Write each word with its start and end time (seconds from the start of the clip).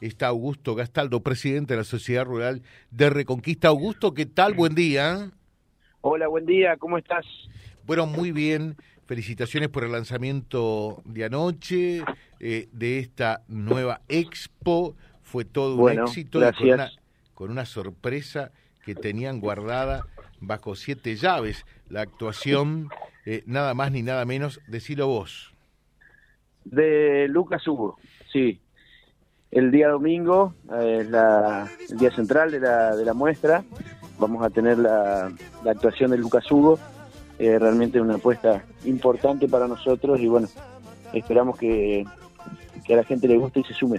está 0.00 0.28
Augusto 0.28 0.74
Gastaldo, 0.74 1.22
presidente 1.22 1.74
de 1.74 1.78
la 1.78 1.84
Sociedad 1.84 2.24
Rural 2.24 2.62
de 2.90 3.10
Reconquista. 3.10 3.68
Augusto, 3.68 4.14
¿qué 4.14 4.26
tal? 4.26 4.54
Buen 4.54 4.74
día. 4.74 5.30
Hola, 6.00 6.28
buen 6.28 6.46
día, 6.46 6.76
¿cómo 6.76 6.96
estás? 6.98 7.26
Bueno, 7.86 8.06
muy 8.06 8.32
bien. 8.32 8.76
Felicitaciones 9.06 9.68
por 9.68 9.84
el 9.84 9.92
lanzamiento 9.92 11.02
de 11.04 11.24
anoche 11.24 12.04
eh, 12.38 12.68
de 12.72 12.98
esta 13.00 13.42
nueva 13.48 14.00
expo. 14.08 14.94
Fue 15.22 15.44
todo 15.44 15.76
un 15.76 15.90
éxito 15.98 16.40
con 16.40 16.70
una, 16.70 16.90
con 17.34 17.50
una 17.50 17.66
sorpresa 17.66 18.52
que 18.84 18.94
tenían 18.94 19.40
guardada 19.40 20.06
bajo 20.40 20.74
siete 20.74 21.16
llaves 21.16 21.66
la 21.88 22.02
actuación, 22.02 22.88
eh, 23.26 23.42
nada 23.46 23.74
más 23.74 23.92
ni 23.92 24.02
nada 24.02 24.24
menos, 24.24 24.60
decilo 24.66 25.08
vos. 25.08 25.54
De 26.64 27.26
Lucas 27.28 27.66
Hugo, 27.66 27.98
sí. 28.32 28.60
El 29.50 29.70
día 29.70 29.88
domingo 29.88 30.54
eh, 30.80 31.06
el 31.90 31.98
día 31.98 32.14
central 32.14 32.52
de 32.52 32.60
la, 32.60 32.94
de 32.94 33.04
la 33.04 33.14
muestra. 33.14 33.64
Vamos 34.18 34.44
a 34.44 34.50
tener 34.50 34.78
la, 34.78 35.32
la 35.64 35.70
actuación 35.70 36.10
de 36.10 36.18
Lucas 36.18 36.50
Hugo. 36.50 36.78
Eh, 37.38 37.58
realmente 37.58 38.00
una 38.00 38.16
apuesta 38.16 38.64
importante 38.84 39.48
para 39.48 39.66
nosotros 39.66 40.20
y 40.20 40.28
bueno, 40.28 40.46
esperamos 41.14 41.58
que, 41.58 42.04
que 42.84 42.92
a 42.92 42.96
la 42.98 43.04
gente 43.04 43.26
le 43.28 43.38
guste 43.38 43.60
y 43.60 43.64
se 43.64 43.72
sume. 43.72 43.98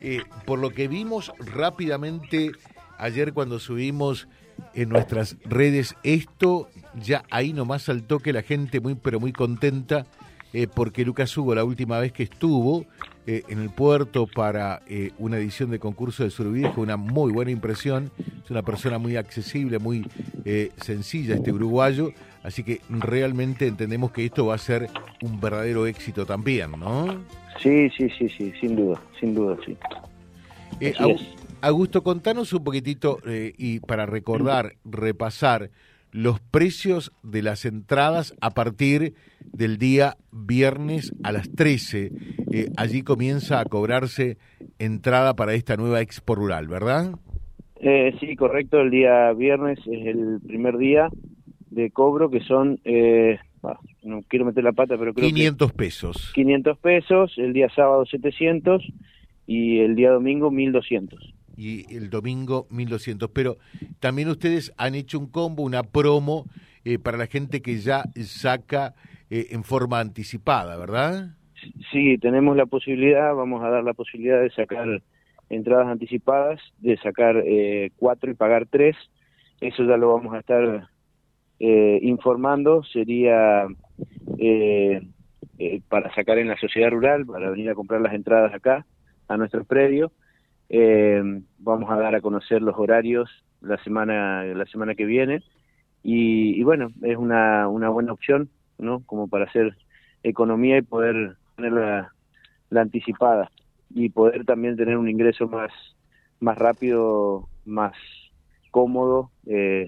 Eh, 0.00 0.22
por 0.46 0.60
lo 0.60 0.70
que 0.70 0.86
vimos 0.86 1.32
rápidamente 1.38 2.52
ayer 2.96 3.32
cuando 3.32 3.58
subimos 3.58 4.28
en 4.74 4.90
nuestras 4.90 5.36
redes 5.44 5.96
esto, 6.04 6.68
ya 6.94 7.24
ahí 7.30 7.52
nomás 7.52 7.82
saltó 7.82 8.20
que 8.20 8.32
la 8.32 8.42
gente 8.42 8.80
muy 8.80 8.94
pero 8.94 9.18
muy 9.18 9.32
contenta 9.32 10.06
eh, 10.52 10.66
porque 10.66 11.04
Lucas 11.04 11.36
Hugo 11.36 11.54
la 11.54 11.64
última 11.64 11.98
vez 11.98 12.12
que 12.12 12.22
estuvo 12.22 12.86
eh, 13.26 13.42
en 13.48 13.60
el 13.60 13.68
puerto 13.68 14.26
para 14.26 14.80
eh, 14.88 15.10
una 15.18 15.36
edición 15.36 15.70
de 15.70 15.78
concurso 15.78 16.24
de 16.24 16.30
Surubí 16.30 16.62
fue 16.74 16.84
una 16.84 16.96
muy 16.96 17.32
buena 17.32 17.50
impresión, 17.50 18.10
es 18.42 18.50
una 18.50 18.62
persona 18.62 18.98
muy 18.98 19.16
accesible, 19.16 19.78
muy 19.78 20.06
sencilla 20.78 21.34
este 21.34 21.52
uruguayo, 21.52 22.12
así 22.42 22.62
que 22.62 22.80
realmente 22.88 23.66
entendemos 23.66 24.12
que 24.12 24.24
esto 24.24 24.46
va 24.46 24.54
a 24.54 24.58
ser 24.58 24.88
un 25.20 25.38
verdadero 25.38 25.86
éxito 25.86 26.24
también, 26.24 26.70
¿no? 26.70 27.22
Sí, 27.62 27.90
sí, 27.90 28.08
sí, 28.18 28.30
sí, 28.30 28.54
sin 28.58 28.74
duda, 28.74 28.98
sin 29.20 29.34
duda, 29.34 29.58
sí. 29.66 29.76
Augusto, 31.60 32.02
contanos 32.02 32.50
un 32.54 32.64
poquitito 32.64 33.18
y 33.26 33.80
para 33.80 34.06
recordar, 34.06 34.76
repasar 34.86 35.70
los 36.12 36.40
precios 36.40 37.12
de 37.22 37.42
las 37.42 37.64
entradas 37.64 38.34
a 38.40 38.50
partir 38.50 39.14
del 39.52 39.78
día 39.78 40.16
viernes 40.32 41.12
a 41.22 41.32
las 41.32 41.50
13. 41.50 42.12
Eh, 42.52 42.68
allí 42.76 43.02
comienza 43.02 43.60
a 43.60 43.64
cobrarse 43.64 44.38
entrada 44.78 45.34
para 45.34 45.54
esta 45.54 45.76
nueva 45.76 46.00
Expo 46.00 46.34
Rural, 46.34 46.68
¿verdad? 46.68 47.12
Eh, 47.80 48.14
sí, 48.20 48.36
correcto. 48.36 48.80
El 48.80 48.90
día 48.90 49.32
viernes 49.32 49.78
es 49.80 50.06
el 50.06 50.40
primer 50.46 50.78
día 50.78 51.08
de 51.70 51.90
cobro 51.90 52.30
que 52.30 52.40
son, 52.40 52.80
eh, 52.84 53.38
no 54.02 54.22
quiero 54.28 54.46
meter 54.46 54.64
la 54.64 54.72
pata, 54.72 54.96
pero 54.98 55.14
creo 55.14 55.28
500 55.28 55.72
pesos. 55.72 56.32
500 56.34 56.78
pesos, 56.78 57.34
el 57.36 57.52
día 57.52 57.68
sábado 57.74 58.04
700 58.06 58.82
y 59.46 59.78
el 59.80 59.94
día 59.94 60.10
domingo 60.10 60.50
1200 60.50 61.37
y 61.58 61.92
el 61.94 62.08
domingo 62.08 62.68
1200. 62.70 63.30
Pero 63.30 63.58
también 63.98 64.28
ustedes 64.28 64.72
han 64.78 64.94
hecho 64.94 65.18
un 65.18 65.26
combo, 65.26 65.64
una 65.64 65.82
promo 65.82 66.44
eh, 66.84 66.98
para 66.98 67.18
la 67.18 67.26
gente 67.26 67.60
que 67.60 67.78
ya 67.78 68.04
saca 68.22 68.94
eh, 69.28 69.48
en 69.50 69.64
forma 69.64 69.98
anticipada, 69.98 70.76
¿verdad? 70.76 71.30
Sí, 71.90 72.16
tenemos 72.18 72.56
la 72.56 72.66
posibilidad, 72.66 73.34
vamos 73.34 73.64
a 73.64 73.70
dar 73.70 73.82
la 73.82 73.92
posibilidad 73.92 74.40
de 74.40 74.50
sacar 74.50 75.02
entradas 75.50 75.88
anticipadas, 75.88 76.60
de 76.78 76.96
sacar 76.98 77.42
eh, 77.44 77.90
cuatro 77.96 78.30
y 78.30 78.34
pagar 78.34 78.66
tres. 78.70 78.96
Eso 79.60 79.82
ya 79.82 79.96
lo 79.96 80.14
vamos 80.14 80.34
a 80.34 80.38
estar 80.38 80.88
informando. 81.60 82.84
Sería 82.84 83.66
para 85.88 86.14
sacar 86.14 86.38
en 86.38 86.46
la 86.46 86.56
sociedad 86.56 86.90
rural, 86.90 87.26
para 87.26 87.50
venir 87.50 87.68
a 87.68 87.74
comprar 87.74 88.00
las 88.00 88.14
entradas 88.14 88.54
acá, 88.54 88.86
a 89.26 89.36
nuestro 89.36 89.64
predio 89.64 90.12
eh, 90.68 91.22
vamos 91.58 91.90
a 91.90 91.96
dar 91.96 92.14
a 92.14 92.20
conocer 92.20 92.62
los 92.62 92.76
horarios 92.76 93.30
la 93.60 93.82
semana 93.82 94.44
la 94.44 94.66
semana 94.66 94.94
que 94.94 95.04
viene. 95.04 95.42
Y, 96.02 96.62
bueno 96.62 96.90
es 97.02 97.16
una, 97.16 97.68
una 97.68 97.88
buena 97.88 98.12
opción 98.12 98.48
no 98.78 99.02
como 99.04 99.28
para 99.28 99.46
hacer 99.46 99.76
economía 100.22 100.78
y 100.78 100.82
poder 100.82 101.36
tener 101.56 101.72
la, 101.72 102.12
anticipada. 102.80 103.50
Y 103.90 104.10
poder 104.10 104.44
también 104.44 104.76
tener 104.76 104.96
un 104.96 105.08
ingreso 105.08 105.48
más 105.48 105.72
más 106.40 106.56
rápido 106.58 107.48
más 107.64 107.94
cómodo 108.70 109.30
eh, 109.46 109.86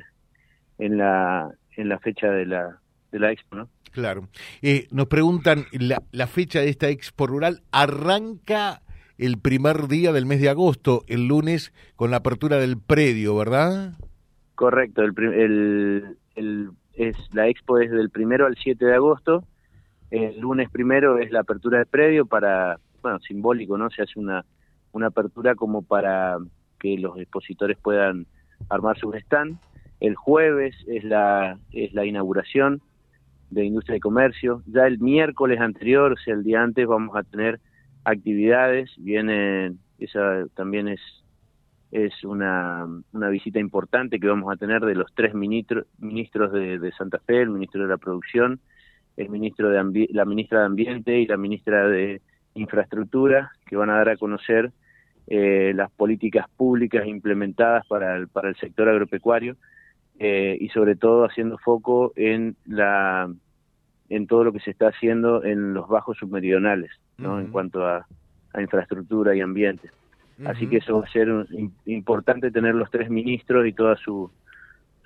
en 0.79 0.99
la 0.99 1.51
en 1.77 1.89
la 1.89 1.99
fecha 1.99 2.31
de 2.31 2.47
la 2.47 2.81
de 3.13 3.19
la 3.19 3.31
expo 3.31 3.57
no 3.57 3.69
claro. 3.93 4.29
Eh, 4.63 4.89
nos 4.91 5.07
preguntan 5.07 5.67
la, 5.73 6.03
la 6.13 6.27
fecha 6.27 6.61
de 6.61 6.71
esta 6.71 6.89
expo 6.89 7.27
rural 7.27 7.63
arranca 7.71 8.83
el 9.21 9.39
primer 9.39 9.87
día 9.87 10.13
del 10.13 10.25
mes 10.25 10.41
de 10.41 10.49
agosto, 10.49 11.05
el 11.07 11.29
lunes, 11.29 11.75
con 11.95 12.11
la 12.11 12.19
apertura 12.19 12.57
del 12.57 12.79
predio, 12.79 13.37
¿verdad? 13.37 13.93
Correcto, 14.55 15.03
el, 15.03 16.17
el, 16.35 16.71
es, 16.95 17.17
la 17.33 17.47
expo 17.47 17.79
es 17.79 17.91
del 17.91 18.09
primero 18.09 18.47
al 18.47 18.57
7 18.57 18.83
de 18.83 18.95
agosto, 18.95 19.45
el 20.11 20.41
lunes 20.41 20.71
primero 20.71 21.19
es 21.19 21.31
la 21.31 21.41
apertura 21.41 21.79
del 21.79 21.87
predio 21.87 22.25
para, 22.25 22.81
bueno, 23.03 23.21
simbólico, 23.21 23.77
¿no? 23.77 23.91
Se 23.91 24.03
hace 24.03 24.19
una, 24.19 24.45
una 24.93 25.09
apertura 25.09 25.55
como 25.55 25.83
para 25.83 26.39
que 26.79 26.97
los 26.97 27.19
expositores 27.19 27.77
puedan 27.77 28.27
armar 28.71 28.99
su 28.99 29.13
stand. 29.13 29.59
El 30.01 30.17
jueves 30.17 30.75
es 30.89 31.05
la, 31.05 31.59
es 31.73 31.93
la 31.93 32.07
inauguración 32.07 32.81
de 33.51 33.67
Industria 33.67 33.99
y 33.99 34.01
Comercio. 34.01 34.63
Ya 34.67 34.87
el 34.87 34.99
miércoles 34.99 35.61
anterior, 35.61 36.13
o 36.13 36.17
sea, 36.17 36.33
el 36.33 36.43
día 36.43 36.63
antes, 36.63 36.87
vamos 36.87 37.15
a 37.15 37.23
tener 37.23 37.61
actividades, 38.05 38.91
viene, 38.99 39.73
esa 39.99 40.47
también 40.55 40.89
es, 40.89 41.01
es 41.91 42.13
una, 42.25 42.87
una 43.13 43.29
visita 43.29 43.59
importante 43.59 44.21
que 44.21 44.29
vamos 44.29 44.53
a 44.53 44.57
tener 44.57 44.83
de 44.83 44.95
los 44.95 45.13
tres 45.15 45.35
ministros 45.35 45.87
de, 46.53 46.93
Santa 46.97 47.19
Fe, 47.21 47.43
el 47.43 47.51
ministro 47.51 47.83
de 47.83 47.89
la 47.89 47.99
Producción, 47.99 48.61
el 49.17 49.29
ministro 49.29 49.71
de 49.71 50.09
la 50.11 50.25
ministra 50.25 50.61
de 50.61 50.67
Ambiente 50.67 51.19
y 51.19 51.27
la 51.27 51.37
ministra 51.37 51.89
de 51.89 52.23
Infraestructura, 52.55 53.53
que 53.67 53.77
van 53.77 53.91
a 53.91 53.97
dar 53.97 54.11
a 54.11 54.17
conocer 54.17 54.73
eh, 55.27 55.73
las 55.75 55.91
políticas 55.93 56.47
públicas 56.57 57.07
implementadas 57.07 57.87
para 57.87 58.17
el, 58.17 58.29
para 58.29 58.49
el 58.49 58.57
sector 58.57 58.89
agropecuario 58.89 59.57
eh, 60.19 60.57
y 60.61 60.69
sobre 60.71 60.97
todo 60.97 61.25
haciendo 61.25 61.57
foco 61.59 62.13
en 62.17 62.57
la 62.67 63.33
en 64.11 64.27
todo 64.27 64.45
lo 64.45 64.53
que 64.53 64.61
se 64.61 64.73
está 64.73 64.89
haciendo 64.89 65.45
en 65.45 65.73
los 65.73 65.89
bajos 65.89 66.19
submeridionales, 66.19 66.91
¿no? 67.17 67.41
En 67.41 67.47
cuanto 67.47 67.87
a, 67.87 68.07
infraestructura 68.61 69.35
y 69.37 69.41
ambiente. 69.41 69.91
Así 70.45 70.67
que 70.67 70.79
eso 70.79 70.99
va 70.99 71.07
a 71.07 71.13
ser 71.13 71.29
importante 71.85 72.51
tener 72.51 72.75
los 72.75 72.91
tres 72.91 73.09
ministros 73.11 73.65
y 73.67 73.73
toda 73.73 73.97
su, 73.97 74.31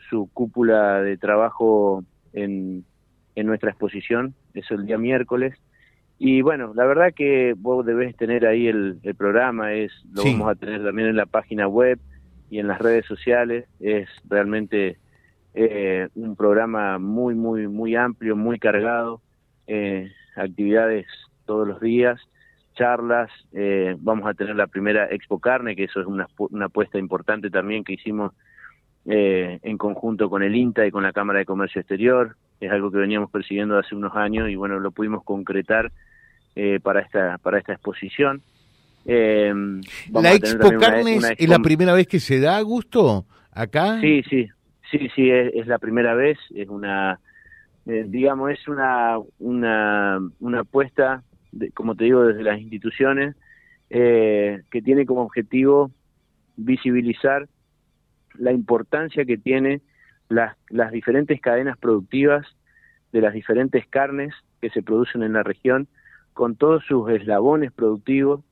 su 0.08 0.30
cúpula 0.32 1.02
de 1.02 1.18
trabajo 1.18 2.02
en, 2.32 2.84
en 3.34 3.46
nuestra 3.46 3.70
exposición, 3.70 4.34
eso 4.54 4.74
el 4.74 4.86
día 4.86 4.96
miércoles. 4.96 5.54
Y 6.18 6.40
bueno, 6.40 6.72
la 6.74 6.86
verdad 6.86 7.12
que 7.14 7.54
vos 7.54 7.84
debes 7.84 8.16
tener 8.16 8.46
ahí 8.46 8.68
el, 8.68 8.98
el 9.02 9.14
programa, 9.14 9.74
es 9.74 9.92
lo 10.14 10.22
vamos 10.24 10.48
a 10.48 10.54
tener 10.54 10.82
también 10.82 11.08
en 11.08 11.16
la 11.16 11.26
página 11.26 11.68
web 11.68 11.98
y 12.48 12.60
en 12.60 12.68
las 12.68 12.78
redes 12.78 13.04
sociales, 13.04 13.66
es 13.80 14.08
realmente 14.28 14.96
eh, 15.56 16.08
un 16.16 16.34
programa 16.34 16.98
muy, 16.98 17.36
muy, 17.36 17.68
muy 17.68 17.94
amplio, 17.94 18.34
muy 18.34 18.58
cargado, 18.58 19.22
eh, 19.68 20.10
actividades 20.34 21.06
todos 21.46 21.66
los 21.66 21.80
días, 21.80 22.20
charlas, 22.74 23.30
eh, 23.52 23.94
vamos 24.00 24.28
a 24.28 24.34
tener 24.34 24.56
la 24.56 24.66
primera 24.66 25.06
Expo 25.08 25.38
Carne, 25.38 25.76
que 25.76 25.84
eso 25.84 26.00
es 26.00 26.06
una, 26.08 26.26
una 26.38 26.66
apuesta 26.66 26.98
importante 26.98 27.50
también 27.50 27.84
que 27.84 27.94
hicimos 27.94 28.32
en 29.06 29.76
conjunto 29.76 30.30
con 30.30 30.42
el 30.42 30.56
INTA 30.56 30.86
y 30.86 30.90
con 30.90 31.02
la 31.02 31.12
Cámara 31.12 31.38
de 31.38 31.44
Comercio 31.44 31.78
Exterior, 31.78 32.36
es 32.58 32.72
algo 32.72 32.90
que 32.90 32.96
veníamos 32.96 33.30
persiguiendo 33.30 33.78
hace 33.78 33.94
unos 33.94 34.16
años 34.16 34.48
y 34.48 34.56
bueno, 34.56 34.80
lo 34.80 34.92
pudimos 34.92 35.22
concretar 35.24 35.92
para, 36.82 37.00
esta, 37.00 37.36
para 37.36 37.58
esta 37.58 37.74
exposición. 37.74 38.40
¿La 39.04 40.32
Expo 40.32 40.70
Carne 40.80 41.18
es 41.36 41.48
la 41.50 41.58
primera 41.58 41.92
vez 41.92 42.06
que 42.06 42.18
se 42.18 42.40
da, 42.40 42.58
Gusto, 42.62 43.26
acá? 43.52 44.00
Sí, 44.00 44.22
sí, 44.22 44.48
Sí, 44.94 45.08
sí, 45.16 45.28
es, 45.28 45.66
la 45.66 45.80
primera 45.80 46.14
vez, 46.14 46.38
es 46.54 46.68
una, 46.68 47.18
eh, 47.84 48.04
digamos, 48.06 48.52
es 48.52 48.68
una, 48.68 49.18
una, 49.40 50.20
una 50.38 50.60
apuesta, 50.60 51.24
de, 51.50 51.72
como 51.72 51.96
te 51.96 52.04
digo, 52.04 52.24
desde 52.24 52.44
las 52.44 52.60
instituciones, 52.60 53.34
eh, 53.90 54.62
que 54.70 54.82
tiene 54.82 55.04
como 55.04 55.22
objetivo 55.22 55.90
visibilizar 56.56 57.48
la 58.34 58.52
importancia 58.52 59.24
que 59.24 59.36
tiene 59.36 59.80
las, 60.28 60.56
las 60.68 60.92
diferentes 60.92 61.40
cadenas 61.40 61.76
productivas 61.76 62.46
de 63.10 63.20
las 63.20 63.34
diferentes 63.34 63.84
carnes 63.88 64.32
que 64.62 64.70
se 64.70 64.84
producen 64.84 65.24
en 65.24 65.32
la 65.32 65.42
región, 65.42 65.88
con 66.34 66.54
todos 66.54 66.84
sus 66.84 67.10
eslabones 67.10 67.72
productivos, 67.72 68.44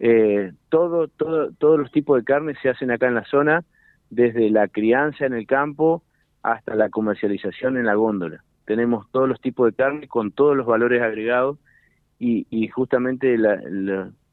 eh, 0.00 0.54
todo, 0.70 1.08
todo, 1.08 1.52
todos 1.52 1.78
los 1.78 1.92
tipos 1.92 2.16
de 2.16 2.24
carnes 2.24 2.56
se 2.62 2.70
hacen 2.70 2.90
acá 2.90 3.08
en 3.08 3.14
la 3.14 3.26
zona, 3.26 3.62
desde 4.10 4.50
la 4.50 4.68
crianza 4.68 5.26
en 5.26 5.34
el 5.34 5.46
campo 5.46 6.02
hasta 6.42 6.74
la 6.74 6.88
comercialización 6.90 7.76
en 7.76 7.86
la 7.86 7.94
góndola. 7.94 8.42
Tenemos 8.64 9.10
todos 9.10 9.28
los 9.28 9.40
tipos 9.40 9.66
de 9.66 9.76
carne 9.76 10.08
con 10.08 10.32
todos 10.32 10.56
los 10.56 10.66
valores 10.66 11.02
agregados 11.02 11.58
y, 12.18 12.46
y 12.50 12.68
justamente 12.68 13.36
la, 13.36 13.60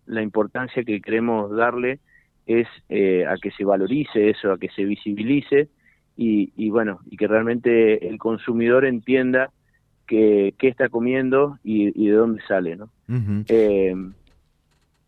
la, 0.06 0.22
importancia 0.22 0.84
que 0.84 1.02
queremos 1.02 1.56
darle 1.56 2.00
es 2.46 2.68
eh, 2.90 3.25
a 3.25 3.36
que 3.38 3.52
se 3.52 3.66
valorice 3.66 4.30
eso, 4.30 4.52
a 4.52 4.58
que 4.58 4.70
se 4.70 4.86
visibilice 4.86 5.70
y, 6.16 6.52
y, 6.56 6.70
bueno, 6.70 7.00
y 7.10 7.18
que 7.18 7.28
realmente 7.28 8.08
el 8.08 8.18
consumidor 8.18 8.86
entienda 8.86 9.52
que, 10.08 10.54
qué 10.58 10.68
está 10.68 10.90
comiendo 10.90 11.58
y, 11.64 11.90
y, 12.00 12.08
de 12.10 12.16
dónde 12.16 12.42
sale, 12.48 12.75
¿no? 12.75 12.90
eh, 13.48 13.96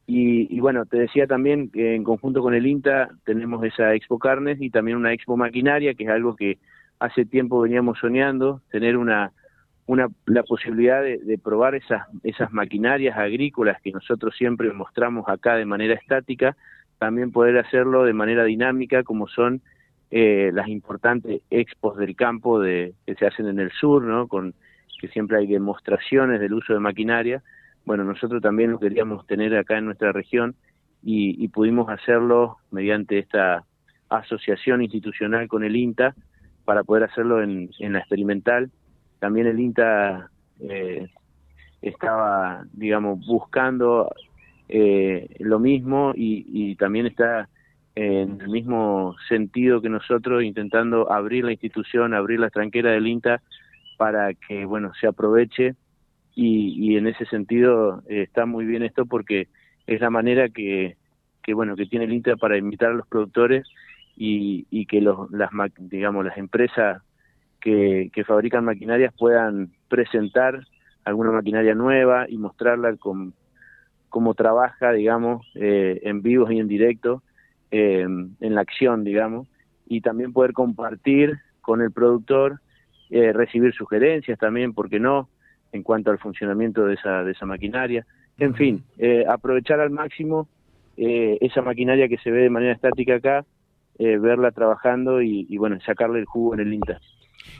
y, 0.07 0.55
y, 0.55 0.59
bueno, 0.59 0.85
te 0.85 0.97
decía 0.97 1.25
también 1.25 1.69
que 1.69 1.95
en 1.95 2.03
conjunto 2.03 2.41
con 2.41 2.53
el 2.53 2.67
INTA 2.67 3.09
tenemos 3.25 3.63
esa 3.63 3.93
Expo 3.95 4.19
Carnes 4.19 4.61
y 4.61 4.69
también 4.69 4.97
una 4.97 5.13
Expo 5.13 5.35
Maquinaria, 5.35 5.95
que 5.95 6.03
es 6.03 6.09
algo 6.09 6.35
que 6.35 6.59
hace 6.99 7.25
tiempo 7.25 7.61
veníamos 7.61 7.97
soñando, 7.99 8.61
tener 8.69 8.97
una, 8.97 9.31
una 9.87 10.07
la 10.25 10.43
posibilidad 10.43 11.01
de, 11.01 11.17
de, 11.17 11.37
probar 11.37 11.75
esas, 11.75 12.03
esas 12.23 12.51
maquinarias 12.51 13.17
agrícolas 13.17 13.81
que 13.81 13.91
nosotros 13.91 14.35
siempre 14.37 14.71
mostramos 14.73 15.27
acá 15.27 15.55
de 15.55 15.65
manera 15.65 15.95
estática, 15.95 16.55
también 16.99 17.31
poder 17.31 17.57
hacerlo 17.57 18.03
de 18.03 18.13
manera 18.13 18.43
dinámica 18.43 19.03
como 19.03 19.27
son 19.27 19.61
eh, 20.11 20.51
las 20.53 20.67
importantes 20.67 21.41
expos 21.49 21.97
del 21.97 22.15
campo 22.15 22.59
de, 22.59 22.93
que 23.05 23.15
se 23.15 23.25
hacen 23.25 23.47
en 23.47 23.59
el 23.59 23.71
sur, 23.71 24.03
¿no? 24.03 24.27
Con 24.27 24.53
que 25.01 25.07
siempre 25.09 25.37
hay 25.37 25.47
demostraciones 25.47 26.39
del 26.39 26.53
uso 26.53 26.73
de 26.73 26.79
maquinaria 26.79 27.43
bueno, 27.85 28.03
nosotros 28.03 28.41
también 28.41 28.71
lo 28.71 28.79
queríamos 28.79 29.25
tener 29.27 29.55
acá 29.55 29.77
en 29.77 29.85
nuestra 29.85 30.11
región 30.11 30.55
y, 31.03 31.43
y 31.43 31.47
pudimos 31.49 31.89
hacerlo 31.89 32.57
mediante 32.71 33.19
esta 33.19 33.63
asociación 34.09 34.81
institucional 34.81 35.47
con 35.47 35.63
el 35.63 35.75
INTA 35.75 36.15
para 36.65 36.83
poder 36.83 37.03
hacerlo 37.03 37.43
en, 37.43 37.69
la 37.79 37.99
experimental. 37.99 38.71
También 39.19 39.47
el 39.47 39.59
INTA 39.59 40.29
eh, 40.59 41.07
estaba, 41.81 42.65
digamos, 42.73 43.25
buscando 43.25 44.13
eh, 44.67 45.27
lo 45.39 45.59
mismo 45.59 46.11
y, 46.15 46.45
y 46.47 46.75
también 46.75 47.05
está 47.05 47.49
en 47.93 48.41
el 48.41 48.49
mismo 48.49 49.15
sentido 49.29 49.81
que 49.81 49.89
nosotros 49.89 50.43
intentando 50.43 51.11
abrir 51.11 51.45
la 51.45 51.51
institución, 51.51 52.13
abrir 52.13 52.39
la 52.39 52.49
tranquera 52.49 52.91
del 52.91 53.07
INTA 53.07 53.41
para 53.97 54.33
que, 54.33 54.65
bueno, 54.65 54.91
se 54.99 55.07
aproveche 55.07 55.75
y, 56.35 56.91
y 56.91 56.97
en 56.97 57.07
ese 57.07 57.25
sentido 57.25 58.03
eh, 58.07 58.23
está 58.23 58.45
muy 58.45 58.65
bien 58.65 58.83
esto 58.83 59.05
porque 59.05 59.47
es 59.87 60.01
la 60.01 60.09
manera 60.09 60.49
que, 60.49 60.97
que 61.41 61.53
bueno 61.53 61.75
que 61.75 61.85
tiene 61.85 62.05
el 62.05 62.13
Inter 62.13 62.37
para 62.37 62.57
invitar 62.57 62.91
a 62.91 62.95
los 62.95 63.07
productores 63.07 63.65
y, 64.17 64.67
y 64.69 64.85
que 64.85 65.01
los, 65.01 65.31
las 65.31 65.49
digamos 65.77 66.25
las 66.25 66.37
empresas 66.37 67.01
que, 67.61 68.11
fabrican 68.27 68.63
maquinarias 68.63 69.11
puedan 69.17 69.71
presentar 69.87 70.59
alguna 71.03 71.31
maquinaria 71.31 71.73
nueva 71.73 72.27
y 72.29 72.37
mostrarla 72.37 72.95
con 72.97 73.33
cómo 74.09 74.35
trabaja 74.35 74.91
digamos 74.91 75.45
eh, 75.55 75.99
en 76.03 76.21
vivos 76.21 76.51
y 76.51 76.59
en 76.59 76.67
directo 76.67 77.23
eh, 77.71 78.01
en 78.01 78.55
la 78.55 78.61
acción 78.61 79.03
digamos 79.03 79.47
y 79.87 80.01
también 80.01 80.33
poder 80.33 80.53
compartir 80.53 81.39
con 81.61 81.81
el 81.81 81.91
productor 81.91 82.59
eh, 83.09 83.33
recibir 83.33 83.73
sugerencias 83.73 84.37
también 84.37 84.73
porque 84.73 84.99
no 84.99 85.29
en 85.75 85.83
cuanto 85.83 86.11
al 86.11 86.19
funcionamiento 86.19 86.85
de 86.85 86.95
esa, 86.95 87.23
de 87.23 87.33
esa 87.33 87.45
maquinaria. 87.45 88.05
En 88.37 88.55
fin, 88.55 88.83
eh, 88.97 89.23
aprovechar 89.27 89.79
al 89.79 89.91
máximo 89.91 90.47
eh, 90.97 91.37
esa 91.41 91.61
maquinaria 91.61 92.07
que 92.07 92.17
se 92.17 92.31
ve 92.31 92.43
de 92.43 92.49
manera 92.49 92.73
estática 92.73 93.15
acá, 93.15 93.45
eh, 93.99 94.17
verla 94.17 94.51
trabajando 94.51 95.21
y, 95.21 95.45
y, 95.49 95.57
bueno, 95.57 95.77
sacarle 95.85 96.19
el 96.19 96.25
jugo 96.25 96.53
en 96.53 96.61
el 96.61 96.73
INTA. 96.73 96.99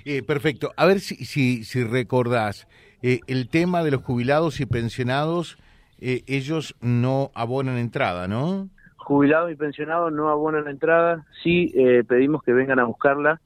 Eh, 0.06 0.24
perfecto. 0.24 0.72
A 0.78 0.86
ver 0.86 1.00
si, 1.00 1.16
si, 1.26 1.64
si 1.64 1.84
recordás, 1.84 2.68
el 3.02 3.50
tema 3.50 3.84
de 3.84 3.92
los 3.92 4.02
jubilados 4.02 4.60
y 4.60 4.66
pensionados, 4.66 5.58
ellos 6.00 6.76
no 6.82 7.30
abonan 7.36 7.78
entrada, 7.78 8.28
¿no? 8.28 8.68
Jubilados 8.96 9.52
y 9.52 9.56
pensionados 9.56 10.12
no 10.12 10.30
abonan 10.30 10.64
la 10.64 10.72
entrada, 10.72 11.24
sí 11.44 11.72
pedimos 12.08 12.42
que 12.42 12.52
vengan 12.52 12.80
a 12.80 12.86
buscarla 12.86 13.40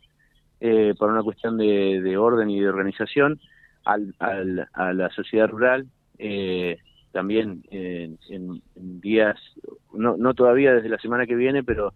eh, 0.62 0.94
por 1.00 1.10
una 1.10 1.24
cuestión 1.24 1.57
de, 1.57 2.01
de 2.01 2.18
orden 2.18 2.50
y 2.50 2.60
de 2.60 2.68
organización 2.68 3.39
al, 3.85 4.13
al, 4.19 4.67
a 4.73 4.93
la 4.93 5.09
sociedad 5.09 5.47
rural, 5.49 5.87
eh, 6.17 6.77
también 7.11 7.63
en, 7.71 8.17
en, 8.29 8.61
en, 8.75 9.01
días, 9.01 9.37
no, 9.93 10.17
no 10.17 10.33
todavía 10.33 10.73
desde 10.73 10.89
la 10.89 10.99
semana 10.99 11.25
que 11.25 11.35
viene, 11.35 11.63
pero 11.63 11.93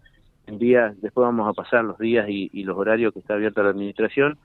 en 0.47 0.57
días, 0.57 0.99
después 1.01 1.25
vamos 1.25 1.47
a 1.47 1.53
pasar 1.53 1.83
los 1.85 1.97
días 1.97 2.27
y, 2.29 2.49
y 2.51 2.63
los 2.63 2.77
horarios 2.77 3.13
que 3.13 3.19
está 3.19 3.35
abierta 3.35 3.63
la 3.63 3.69
administración, 3.69 4.37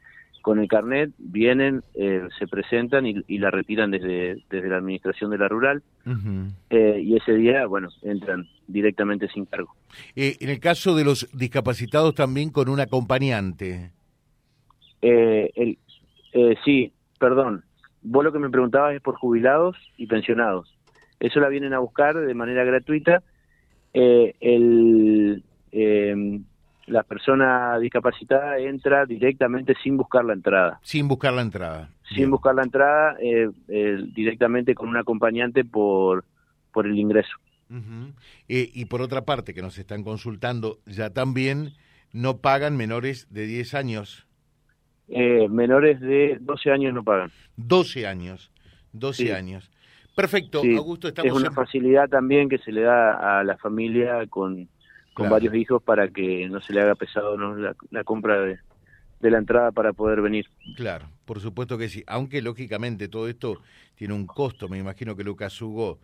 con 0.42 0.60
el 0.60 0.68
carnet 0.68 1.10
vienen, 1.18 1.82
eh, 1.94 2.22
se 2.38 2.46
presentan 2.46 3.06
y, 3.06 3.22
y, 3.26 3.38
la 3.38 3.50
retiran 3.50 3.90
desde, 3.90 4.42
desde 4.48 4.68
la 4.68 4.76
administración 4.76 5.30
de 5.30 5.38
la 5.38 5.48
rural 5.48 5.82
uh 6.06 6.10
-huh. 6.10 6.50
eh, 6.70 7.00
y 7.02 7.16
ese 7.16 7.34
día, 7.34 7.66
bueno, 7.66 7.88
entran 8.02 8.46
directamente 8.66 9.28
sin 9.28 9.46
cargo. 9.46 9.74
Eh, 10.14 10.36
en 10.40 10.48
el 10.50 10.60
caso 10.60 10.94
de 10.94 11.04
los 11.04 11.28
discapacitados 11.36 12.14
también 12.14 12.50
con 12.50 12.68
un 12.68 12.80
acompañante. 12.80 13.90
Eh, 15.02 15.50
el, 15.54 15.78
eh, 16.32 16.54
sí, 16.64 16.92
perdón, 17.18 17.64
vos 18.02 18.24
lo 18.24 18.32
que 18.32 18.38
me 18.38 18.50
preguntabas 18.50 18.94
es 18.94 19.00
por 19.00 19.16
jubilados 19.16 19.76
y 19.96 20.06
pensionados. 20.06 20.76
Eso 21.20 21.40
la 21.40 21.48
vienen 21.48 21.74
a 21.74 21.80
buscar 21.80 22.16
de 22.16 22.34
manera 22.34 22.64
gratuita. 22.64 23.22
Eh, 23.92 24.34
el, 24.40 25.42
eh, 25.72 26.40
la 26.86 27.02
persona 27.02 27.78
discapacitada 27.78 28.58
entra 28.58 29.04
directamente 29.04 29.74
sin 29.82 29.96
buscar 29.96 30.24
la 30.24 30.34
entrada. 30.34 30.78
Sin 30.82 31.08
buscar 31.08 31.32
la 31.32 31.42
entrada. 31.42 31.90
Sin 32.08 32.16
Bien. 32.18 32.30
buscar 32.30 32.54
la 32.54 32.62
entrada, 32.62 33.16
eh, 33.20 33.48
directamente 34.14 34.74
con 34.74 34.88
un 34.88 34.96
acompañante 34.96 35.64
por, 35.64 36.24
por 36.72 36.86
el 36.86 36.98
ingreso. 36.98 37.36
Uh 37.70 37.74
-huh. 37.74 38.12
y 38.46 38.84
por 38.86 39.02
otra 39.02 39.26
parte, 39.26 39.52
que 39.52 39.60
nos 39.60 39.76
están 39.76 40.02
consultando 40.02 40.78
ya 40.86 41.10
también, 41.10 41.74
no 42.12 42.38
pagan 42.38 42.78
menores 42.78 43.26
de 43.30 43.46
10 43.46 43.74
años. 43.74 44.27
Eh, 45.08 45.48
menores 45.48 46.00
de 46.00 46.38
12 46.40 46.70
años 46.70 46.94
no 46.94 47.02
pagan. 47.02 47.30
12 47.56 48.06
años, 48.06 48.50
12 48.92 49.24
sí. 49.24 49.30
años. 49.30 49.70
Perfecto, 50.14 50.60
sí. 50.60 50.76
Augusto, 50.76 51.08
estamos... 51.08 51.32
Es 51.32 51.36
una 51.36 51.48
en... 51.48 51.54
facilidad 51.54 52.08
también 52.08 52.48
que 52.48 52.58
se 52.58 52.72
le 52.72 52.82
da 52.82 53.38
a 53.38 53.44
la 53.44 53.56
familia 53.56 54.26
con, 54.26 54.68
con 55.14 55.26
claro. 55.26 55.30
varios 55.30 55.54
hijos 55.54 55.82
para 55.82 56.08
que 56.08 56.48
no 56.48 56.60
se 56.60 56.72
le 56.72 56.82
haga 56.82 56.94
pesado 56.94 57.36
¿no? 57.36 57.54
la, 57.56 57.74
la, 57.90 58.04
compra 58.04 58.40
de, 58.40 58.58
de, 59.20 59.30
la 59.30 59.38
entrada 59.38 59.72
para 59.72 59.92
poder 59.92 60.20
venir. 60.20 60.46
Claro, 60.76 61.06
por 61.24 61.40
supuesto 61.40 61.78
que 61.78 61.88
sí. 61.88 62.02
Aunque 62.06 62.42
lógicamente 62.42 63.08
todo 63.08 63.28
esto 63.28 63.62
tiene 63.94 64.12
un 64.12 64.26
costo, 64.26 64.68
me 64.68 64.78
imagino 64.78 65.16
que 65.16 65.24
Lucas 65.24 65.60
Hugo 65.62 65.98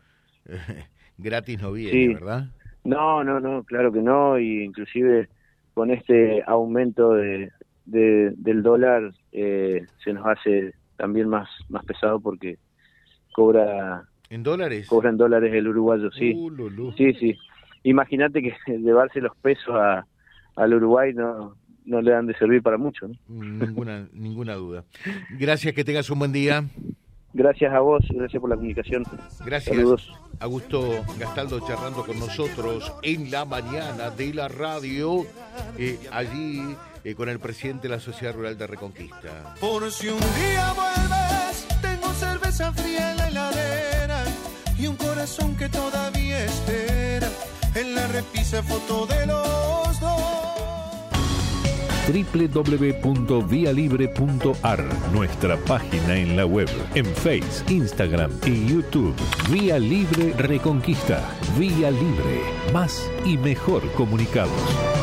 eh, 0.47 0.85
gratis 1.19 1.61
no 1.61 1.73
viene, 1.73 1.91
sí. 1.91 2.15
¿verdad? 2.15 2.47
No, 2.85 3.25
no, 3.25 3.41
no, 3.41 3.65
claro 3.65 3.93
que 3.93 4.01
no, 4.01 4.39
y 4.39 4.63
inclusive 4.63 5.29
con 5.75 5.91
este 5.91 6.43
aumento 6.47 7.15
de, 7.15 7.51
de, 7.85 8.33
del 8.37 8.63
dólar 8.63 9.13
eh, 9.33 9.87
se 10.03 10.13
nos 10.13 10.27
hace 10.27 10.75
también 10.97 11.29
más 11.29 11.49
más 11.69 11.85
pesado 11.85 12.21
porque 12.21 12.59
cobra 13.33 14.05
en 14.31 14.43
dólares 14.43 14.87
cobra 14.89 15.11
en 15.11 15.17
dólares 15.17 15.53
el 15.53 15.69
uruguayo 15.69 16.11
sí 16.13 16.35
uh, 16.35 16.93
sí 16.97 17.13
sí 17.15 17.37
imagínate 17.83 18.43
que 18.43 18.55
llevarse 18.79 19.21
los 19.21 19.37
pesos 19.37 19.75
a, 19.75 20.07
al 20.57 20.75
Uruguay 20.75 21.13
no 21.13 21.57
no 21.85 22.01
le 22.01 22.15
han 22.15 22.27
de 22.27 22.35
servir 22.35 22.63
para 22.63 22.79
mucho 22.79 23.09
¿no? 23.09 23.15
ninguna 23.29 24.09
ninguna 24.13 24.55
duda 24.55 24.85
gracias 25.39 25.75
que 25.75 25.85
tengas 25.85 26.09
un 26.11 26.21
buen 26.21 26.33
día 26.33 26.65
Gracias 27.37 27.75
a 27.75 27.81
vos, 27.81 28.01
gracias 28.11 28.41
por 28.41 28.49
la 28.49 28.55
comunicación. 28.55 29.03
Gracias. 29.45 29.77
Saludos. 29.77 30.13
Augusto 30.39 31.05
Gastaldo 31.19 31.59
charlando 31.67 32.07
con 32.07 32.17
nosotros 32.21 32.93
en 33.03 33.29
la 33.33 33.45
mañana 33.45 34.11
de 34.11 34.33
la 34.33 34.47
radio, 34.47 35.27
eh, 35.77 35.99
allí 36.13 36.77
eh, 37.05 37.15
con 37.15 37.29
el 37.29 37.39
presidente 37.39 37.89
de 37.89 37.95
la 37.95 38.01
Sociedad 38.01 38.35
Rural 38.35 38.57
de 38.57 38.67
Reconquista. 38.67 39.55
Por 39.61 39.91
si 39.93 40.09
un 40.09 40.21
día 40.21 40.73
vuelves, 40.73 41.67
tengo 41.81 42.13
cerveza 42.15 42.73
fría 42.73 43.13
en 43.13 43.17
la 43.19 43.29
heladera 43.29 44.25
y 44.79 44.87
un 44.87 44.97
corazón 44.97 45.55
que 45.57 45.69
todavía 45.69 46.45
espera 46.45 47.29
en 47.75 47.95
la 47.95 48.07
repisa 48.09 48.63
foto 48.63 49.07
de 49.07 49.27
los 49.27 50.01
dos 50.01 50.55
www.vialibre.ar, 52.07 54.85
nuestra 55.13 55.57
página 55.57 56.17
en 56.17 56.37
la 56.37 56.45
web, 56.45 56.69
en 56.95 57.07
Face, 57.07 57.65
Instagram 57.69 58.31
y 58.45 58.67
YouTube. 58.67 59.15
Vía 59.51 59.79
Libre 59.79 60.35
Reconquista. 60.35 61.27
Vía 61.59 61.91
Libre. 61.91 62.43
Más 62.73 63.11
y 63.25 63.39
mejor 63.39 63.91
comunicados. 63.93 64.94